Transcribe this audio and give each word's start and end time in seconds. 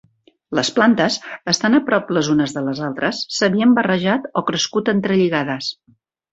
Les 0.59 0.69
plantes, 0.77 1.17
estant 1.53 1.79
a 1.81 1.81
prop 1.89 2.09
les 2.19 2.31
unes 2.37 2.57
de 2.57 2.65
les 2.69 2.83
altres, 2.89 3.21
s'havien 3.37 3.79
barrejat 3.79 4.29
o 4.43 4.47
crescut 4.51 4.93
entrelligades. 4.99 5.73